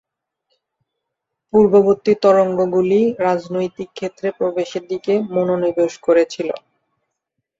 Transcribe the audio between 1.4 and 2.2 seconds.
পূর্ববর্তী